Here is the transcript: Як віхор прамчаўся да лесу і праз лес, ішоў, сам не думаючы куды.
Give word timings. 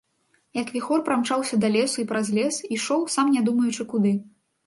Як 0.59 0.69
віхор 0.75 1.03
прамчаўся 1.09 1.59
да 1.65 1.69
лесу 1.75 1.97
і 2.03 2.07
праз 2.13 2.31
лес, 2.37 2.55
ішоў, 2.79 3.05
сам 3.17 3.27
не 3.35 3.41
думаючы 3.51 3.89
куды. 3.93 4.15